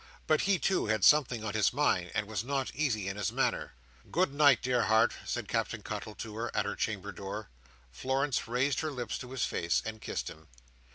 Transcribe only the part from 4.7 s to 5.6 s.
heart," said